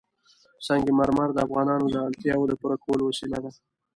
سنگ 0.65 0.85
مرمر 0.97 1.29
د 1.33 1.37
افغانانو 1.45 1.85
د 1.89 1.95
اړتیاوو 2.07 2.49
د 2.49 2.53
پوره 2.61 2.77
کولو 2.83 3.03
وسیله 3.09 3.37
ده. 3.43 3.51